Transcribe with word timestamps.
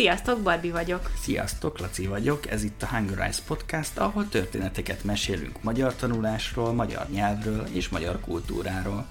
Sziasztok, 0.00 0.42
Barbie 0.42 0.72
vagyok. 0.72 1.10
Sziasztok, 1.16 1.78
Laci 1.78 2.06
vagyok, 2.06 2.50
ez 2.50 2.62
itt 2.62 2.82
a 2.82 2.86
Hunger 2.86 3.18
Eyes 3.18 3.40
Podcast, 3.40 3.98
ahol 3.98 4.28
történeteket 4.28 5.04
mesélünk 5.04 5.62
magyar 5.62 5.94
tanulásról, 5.94 6.72
magyar 6.72 7.06
nyelvről 7.10 7.66
és 7.72 7.88
magyar 7.88 8.20
kultúráról. 8.20 9.06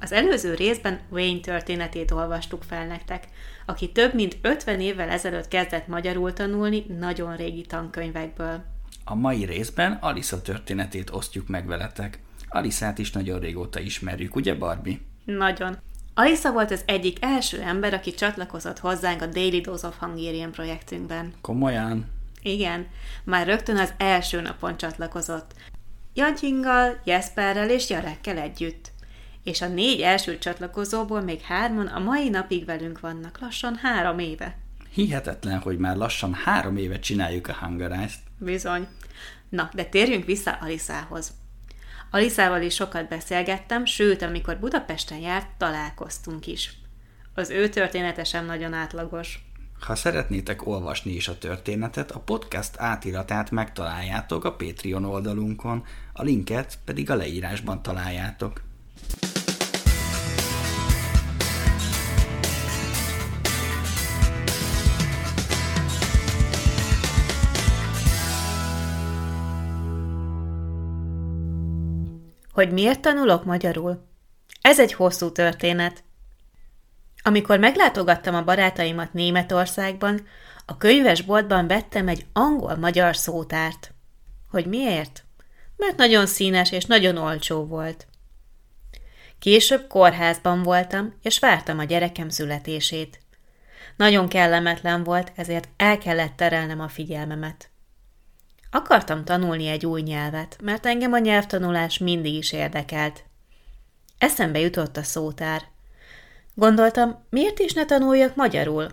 Az 0.00 0.12
előző 0.12 0.54
részben 0.54 1.00
Wayne 1.10 1.40
történetét 1.40 2.10
olvastuk 2.10 2.62
fel 2.62 2.86
nektek, 2.86 3.28
aki 3.66 3.92
több 3.92 4.14
mint 4.14 4.38
50 4.42 4.80
évvel 4.80 5.08
ezelőtt 5.08 5.48
kezdett 5.48 5.86
magyarul 5.86 6.32
tanulni 6.32 6.84
nagyon 6.98 7.36
régi 7.36 7.62
tankönyvekből. 7.62 8.64
A 9.04 9.14
mai 9.14 9.44
részben 9.44 9.92
Alisa 10.00 10.42
történetét 10.42 11.10
osztjuk 11.10 11.48
meg 11.48 11.66
veletek. 11.66 12.18
Alisát 12.48 12.98
is 12.98 13.10
nagyon 13.10 13.40
régóta 13.40 13.80
ismerjük, 13.80 14.34
ugye 14.34 14.54
Barbie? 14.54 14.98
Nagyon. 15.24 15.76
Alisa 16.14 16.52
volt 16.52 16.70
az 16.70 16.82
egyik 16.86 17.24
első 17.24 17.60
ember, 17.60 17.94
aki 17.94 18.14
csatlakozott 18.14 18.78
hozzánk 18.78 19.22
a 19.22 19.26
Daily 19.26 19.60
Dose 19.60 19.86
of 19.86 19.98
Hungarian 19.98 20.50
projektünkben. 20.50 21.32
Komolyan? 21.40 22.06
Igen, 22.42 22.86
már 23.24 23.46
rögtön 23.46 23.76
az 23.76 23.92
első 23.96 24.40
napon 24.40 24.76
csatlakozott. 24.76 25.52
Jantyinggal, 26.14 27.00
Jesperrel 27.04 27.70
és 27.70 27.90
Jarekkel 27.90 28.38
együtt. 28.38 28.90
És 29.44 29.60
a 29.60 29.68
négy 29.68 30.00
első 30.00 30.38
csatlakozóból 30.38 31.20
még 31.20 31.40
hárman 31.40 31.86
a 31.86 31.98
mai 31.98 32.28
napig 32.28 32.64
velünk 32.64 33.00
vannak, 33.00 33.38
lassan 33.40 33.76
három 33.76 34.18
éve. 34.18 34.58
Hihetetlen, 34.90 35.58
hogy 35.58 35.78
már 35.78 35.96
lassan 35.96 36.34
három 36.34 36.76
éve 36.76 36.98
csináljuk 36.98 37.48
a 37.48 37.56
Hungarize-t. 37.60 38.20
Bizony. 38.38 38.86
Na, 39.48 39.70
de 39.74 39.84
térjünk 39.84 40.24
vissza 40.24 40.58
Alisához. 40.60 41.32
Alisával 42.14 42.62
is 42.62 42.74
sokat 42.74 43.08
beszélgettem, 43.08 43.84
sőt, 43.84 44.22
amikor 44.22 44.58
Budapesten 44.58 45.18
járt, 45.18 45.46
találkoztunk 45.58 46.46
is. 46.46 46.72
Az 47.34 47.50
ő 47.50 47.68
története 47.68 48.24
sem 48.24 48.44
nagyon 48.44 48.72
átlagos. 48.72 49.44
Ha 49.80 49.94
szeretnétek 49.94 50.66
olvasni 50.66 51.12
is 51.12 51.28
a 51.28 51.38
történetet, 51.38 52.10
a 52.10 52.18
podcast 52.18 52.74
átiratát 52.78 53.50
megtaláljátok 53.50 54.44
a 54.44 54.52
Patreon 54.52 55.04
oldalunkon, 55.04 55.84
a 56.12 56.22
linket 56.22 56.78
pedig 56.84 57.10
a 57.10 57.14
leírásban 57.14 57.82
találjátok. 57.82 58.60
Hogy 72.52 72.72
miért 72.72 73.00
tanulok 73.00 73.44
magyarul? 73.44 74.06
Ez 74.60 74.80
egy 74.80 74.92
hosszú 74.92 75.32
történet. 75.32 76.04
Amikor 77.22 77.58
meglátogattam 77.58 78.34
a 78.34 78.44
barátaimat 78.44 79.12
Németországban, 79.12 80.26
a 80.66 80.76
könyvesboltban 80.76 81.66
vettem 81.66 82.08
egy 82.08 82.26
angol-magyar 82.32 83.16
szótárt. 83.16 83.94
Hogy 84.50 84.66
miért? 84.66 85.24
Mert 85.76 85.96
nagyon 85.96 86.26
színes 86.26 86.72
és 86.72 86.84
nagyon 86.84 87.16
olcsó 87.16 87.64
volt. 87.64 88.06
Később 89.38 89.86
kórházban 89.86 90.62
voltam, 90.62 91.14
és 91.22 91.38
vártam 91.38 91.78
a 91.78 91.84
gyerekem 91.84 92.28
születését. 92.28 93.20
Nagyon 93.96 94.28
kellemetlen 94.28 95.04
volt, 95.04 95.32
ezért 95.36 95.68
el 95.76 95.98
kellett 95.98 96.36
terelnem 96.36 96.80
a 96.80 96.88
figyelmemet. 96.88 97.71
Akartam 98.74 99.24
tanulni 99.24 99.66
egy 99.66 99.86
új 99.86 100.00
nyelvet, 100.00 100.56
mert 100.62 100.86
engem 100.86 101.12
a 101.12 101.18
nyelvtanulás 101.18 101.98
mindig 101.98 102.34
is 102.34 102.52
érdekelt. 102.52 103.24
Eszembe 104.18 104.58
jutott 104.58 104.96
a 104.96 105.02
szótár. 105.02 105.62
Gondoltam, 106.54 107.24
miért 107.30 107.58
is 107.58 107.72
ne 107.72 107.84
tanuljak 107.84 108.36
magyarul? 108.36 108.86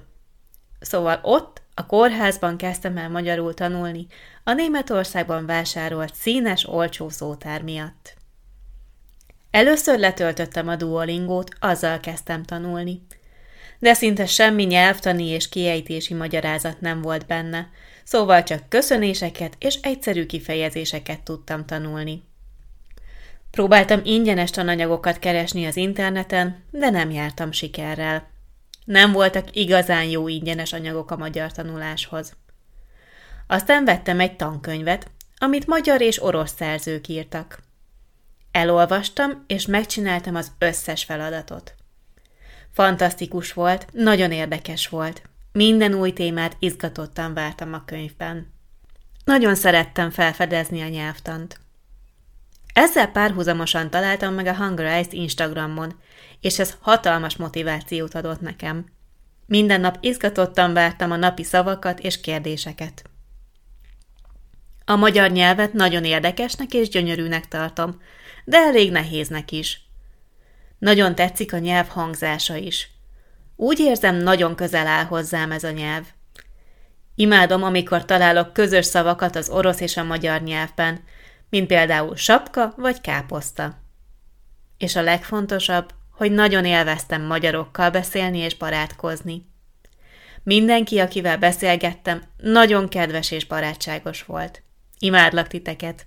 Szóval 0.80 1.20
ott, 1.22 1.62
a 1.74 1.86
kórházban 1.86 2.58
kezdtem 2.58 2.98
el 2.98 3.10
magyarul 3.10 3.54
tanulni, 3.54 4.08
a 4.44 4.54
Németországban 4.54 5.46
vásárolt 5.46 6.16
színes, 6.16 6.68
olcsó 6.68 7.10
szótár 7.10 7.62
miatt. 7.62 8.14
Először 9.52 10.00
letöltöttem 10.00 10.68
a 10.68 10.76
Duolingót, 10.76 11.50
azzal 11.60 12.00
kezdtem 12.00 12.44
tanulni. 12.44 13.06
De 13.80 13.94
szinte 13.94 14.26
semmi 14.26 14.64
nyelvtani 14.64 15.26
és 15.26 15.50
kiejtési 15.50 16.14
magyarázat 16.14 16.82
nem 16.82 17.02
volt 17.02 17.26
benne, 17.26 17.70
szóval 18.10 18.44
csak 18.44 18.70
köszönéseket 18.70 19.56
és 19.60 19.76
egyszerű 19.82 20.26
kifejezéseket 20.26 21.24
tudtam 21.24 21.66
tanulni. 21.66 22.24
Próbáltam 23.52 24.02
ingyenes 24.04 24.50
tananyagokat 24.50 25.20
keresni 25.20 25.66
az 25.66 25.76
interneten, 25.76 26.64
de 26.72 26.90
nem 26.90 27.12
jártam 27.12 27.52
sikerrel. 27.52 28.30
Nem 28.86 29.12
voltak 29.12 29.56
igazán 29.56 30.04
jó 30.04 30.28
ingyenes 30.28 30.74
anyagok 30.74 31.12
a 31.12 31.18
magyar 31.18 31.52
tanuláshoz. 31.52 32.36
Aztán 33.48 33.86
vettem 33.86 34.20
egy 34.20 34.36
tankönyvet, 34.36 35.12
amit 35.38 35.68
magyar 35.68 36.02
és 36.02 36.24
orosz 36.24 36.54
szerzők 36.56 37.08
írtak. 37.08 37.60
Elolvastam, 38.52 39.44
és 39.48 39.66
megcsináltam 39.66 40.36
az 40.36 40.52
összes 40.60 41.04
feladatot. 41.04 41.76
Fantasztikus 42.74 43.54
volt, 43.54 43.88
nagyon 43.92 44.32
érdekes 44.32 44.88
volt. 44.88 45.29
Minden 45.52 45.94
új 45.94 46.14
témát 46.14 46.56
izgatottan 46.60 47.34
vártam 47.34 47.74
a 47.74 47.86
könyvben. 47.86 48.54
Nagyon 49.24 49.56
szerettem 49.56 50.10
felfedezni 50.10 50.82
a 50.82 50.88
nyelvtant. 50.88 51.60
Ezzel 52.74 53.08
párhuzamosan 53.08 53.90
találtam 53.90 54.34
meg 54.34 54.46
a 54.46 54.56
Hungarize 54.56 55.10
Instagramon, 55.12 56.00
és 56.42 56.60
ez 56.60 56.76
hatalmas 56.80 57.36
motivációt 57.36 58.16
adott 58.16 58.42
nekem. 58.42 58.86
Minden 59.46 59.82
nap 59.82 59.98
izgatottan 60.00 60.74
vártam 60.74 61.12
a 61.12 61.16
napi 61.16 61.44
szavakat 61.44 62.00
és 62.00 62.22
kérdéseket. 62.22 63.10
A 64.86 64.96
magyar 64.96 65.32
nyelvet 65.32 65.74
nagyon 65.74 66.06
érdekesnek 66.06 66.74
és 66.74 66.90
gyönyörűnek 66.90 67.48
tartom, 67.48 68.02
de 68.46 68.58
elég 68.58 68.92
nehéznek 68.92 69.52
is. 69.52 69.82
Nagyon 70.80 71.16
tetszik 71.16 71.54
a 71.54 71.58
nyelv 71.58 71.88
hangzása 71.88 72.56
is. 72.56 72.92
Úgy 73.62 73.80
érzem, 73.80 74.16
nagyon 74.16 74.56
közel 74.56 74.88
áll 74.88 75.06
hozzám 75.06 75.52
ez 75.52 75.64
a 75.64 75.72
nyelv. 75.72 76.04
Imádom, 77.16 77.64
amikor 77.64 78.06
találok 78.06 78.54
közös 78.54 78.86
szavakat 78.86 79.36
az 79.36 79.50
orosz 79.50 79.80
és 79.80 79.98
a 79.98 80.04
magyar 80.04 80.42
nyelvben, 80.42 81.00
mint 81.50 81.68
például 81.68 82.16
sapka 82.16 82.74
vagy 82.78 83.02
káposzta. 83.02 83.78
És 84.78 84.96
a 84.96 85.02
legfontosabb, 85.02 85.94
hogy 86.12 86.32
nagyon 86.32 86.66
élveztem 86.66 87.22
magyarokkal 87.22 87.90
beszélni 87.90 88.38
és 88.38 88.56
barátkozni. 88.56 89.46
Mindenki, 90.44 91.00
akivel 91.00 91.38
beszélgettem, 91.38 92.24
nagyon 92.38 92.88
kedves 92.88 93.32
és 93.32 93.46
barátságos 93.46 94.24
volt. 94.24 94.64
Imádlak 95.00 95.48
titeket! 95.48 96.06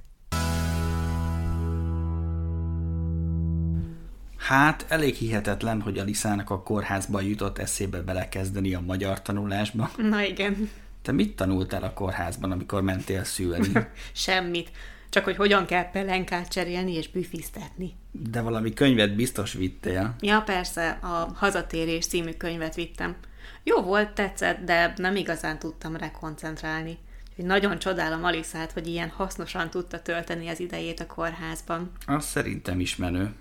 Hát, 4.42 4.84
elég 4.88 5.14
hihetetlen, 5.14 5.80
hogy 5.80 5.98
a 5.98 6.04
Liszának 6.04 6.50
a 6.50 6.62
kórházban 6.62 7.22
jutott 7.22 7.58
eszébe 7.58 8.00
belekezdeni 8.00 8.74
a 8.74 8.80
magyar 8.80 9.22
tanulásba. 9.22 9.90
Na 9.96 10.22
igen. 10.22 10.70
Te 11.02 11.12
mit 11.12 11.36
tanultál 11.36 11.82
a 11.82 11.92
kórházban, 11.92 12.52
amikor 12.52 12.82
mentél 12.82 13.24
szülni? 13.24 13.68
Semmit. 14.12 14.70
Csak 15.10 15.24
hogy 15.24 15.36
hogyan 15.36 15.66
kell 15.66 15.90
pelenkát 15.90 16.48
cserélni 16.48 16.92
és 16.92 17.08
büfisztetni. 17.08 17.94
De 18.10 18.40
valami 18.40 18.72
könyvet 18.72 19.14
biztos 19.14 19.52
vittél. 19.52 20.14
Ja, 20.20 20.40
persze, 20.40 20.90
a 20.90 21.32
Hazatérés 21.34 22.06
című 22.06 22.32
könyvet 22.32 22.74
vittem. 22.74 23.16
Jó 23.62 23.82
volt, 23.82 24.10
tetszett, 24.10 24.64
de 24.64 24.92
nem 24.96 25.16
igazán 25.16 25.58
tudtam 25.58 25.96
rá 25.96 26.10
koncentrálni. 26.10 26.98
Úgyhogy 27.30 27.44
nagyon 27.44 27.78
csodálom 27.78 28.24
Aliszát, 28.24 28.72
hogy 28.72 28.86
ilyen 28.86 29.08
hasznosan 29.08 29.70
tudta 29.70 30.02
tölteni 30.02 30.48
az 30.48 30.60
idejét 30.60 31.00
a 31.00 31.06
kórházban. 31.06 31.90
Az 32.06 32.24
szerintem 32.24 32.80
is 32.80 32.96
menő. 32.96 33.34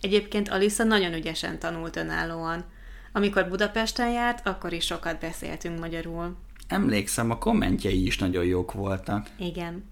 Egyébként 0.00 0.48
Alisa 0.48 0.84
nagyon 0.84 1.12
ügyesen 1.12 1.58
tanult 1.58 1.96
önállóan. 1.96 2.64
Amikor 3.12 3.48
Budapesten 3.48 4.10
járt, 4.10 4.46
akkor 4.46 4.72
is 4.72 4.84
sokat 4.84 5.20
beszéltünk 5.20 5.78
magyarul. 5.78 6.36
Emlékszem, 6.68 7.30
a 7.30 7.38
kommentjei 7.38 8.06
is 8.06 8.18
nagyon 8.18 8.44
jók 8.44 8.72
voltak. 8.72 9.26
Igen. 9.38 9.84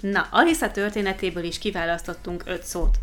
Na, 0.00 0.26
Alisa 0.30 0.70
történetéből 0.70 1.44
is 1.44 1.58
kiválasztottunk 1.58 2.42
öt 2.46 2.62
szót. 2.62 2.98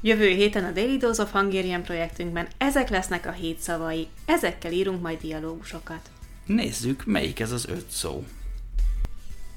Jövő 0.00 0.28
héten 0.28 0.64
a 0.64 0.70
Daily 0.70 0.96
Dose 0.96 1.22
of 1.22 1.32
Hungarian 1.32 1.82
projektünkben 1.82 2.48
ezek 2.58 2.88
lesznek 2.88 3.26
a 3.26 3.30
hét 3.30 3.58
szavai. 3.58 4.08
Ezekkel 4.24 4.72
írunk 4.72 5.02
majd 5.02 5.20
dialógusokat. 5.20 6.10
Nézzük, 6.46 7.04
melyik 7.04 7.40
ez 7.40 7.52
az 7.52 7.66
öt 7.68 7.90
szó. 7.90 8.24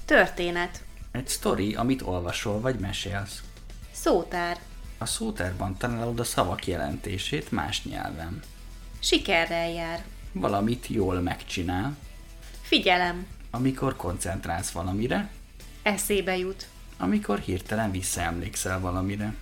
Történet. 0.05 0.81
Egy 1.11 1.27
sztori, 1.27 1.75
amit 1.75 2.01
olvasol 2.01 2.59
vagy 2.59 2.79
mesélsz. 2.79 3.41
Szótár. 3.91 4.57
A 5.01 5.05
szótárban 5.05 5.77
találod 5.77 6.19
a 6.19 6.23
szavak 6.23 6.67
jelentését 6.67 7.51
más 7.51 7.83
nyelven. 7.83 8.39
Sikerrel 8.99 9.69
jár. 9.69 10.03
Valamit 10.31 10.87
jól 10.87 11.19
megcsinál, 11.21 11.97
Figyelem. 12.61 13.25
amikor 13.51 13.95
koncentrálsz 13.95 14.71
valamire, 14.71 15.29
Eszébe 15.81 16.37
jut. 16.37 16.67
amikor 16.97 17.39
hirtelen 17.39 17.91
visszaemlékszel 17.91 18.79
valamire. 18.79 19.33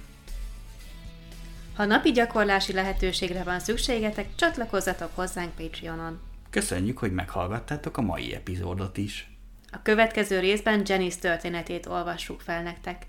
Ha 1.75 1.86
napi 1.86 2.12
gyakorlási 2.12 2.74
lehetőségre 2.74 3.44
van 3.44 3.60
szükségetek, 3.60 4.36
csatlakozzatok 4.36 5.10
hozzánk 5.15 5.56
Patreonon. 5.56 6.19
Köszönjük, 6.50 6.98
hogy 6.98 7.12
meghallgattátok 7.12 7.98
a 7.98 8.01
mai 8.01 8.33
epizódot 8.33 8.98
is. 8.98 9.30
A 9.71 9.81
következő 9.83 10.39
részben 10.39 10.81
Janice 10.86 11.19
történetét 11.19 11.86
olvassuk 11.86 12.42
fel 12.42 12.63
nektek. 12.63 13.06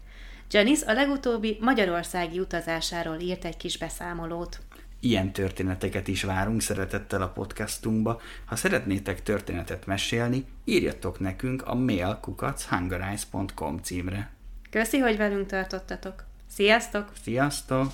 Janice 0.50 0.90
a 0.90 0.92
legutóbbi 0.92 1.58
magyarországi 1.60 2.38
utazásáról 2.38 3.20
írt 3.20 3.44
egy 3.44 3.56
kis 3.56 3.78
beszámolót. 3.78 4.60
Ilyen 5.00 5.32
történeteket 5.32 6.08
is 6.08 6.22
várunk 6.22 6.60
szeretettel 6.60 7.22
a 7.22 7.28
podcastunkba. 7.28 8.20
Ha 8.44 8.56
szeretnétek 8.56 9.22
történetet 9.22 9.86
mesélni, 9.86 10.44
írjatok 10.64 11.20
nekünk 11.20 11.66
a 11.66 11.74
mailkukachungarize.com 11.74 13.78
címre. 13.82 14.30
Köszi, 14.70 14.98
hogy 14.98 15.16
velünk 15.16 15.46
tartottatok. 15.46 16.24
Sziasztok! 16.46 17.12
Sziasztok! 17.22 17.92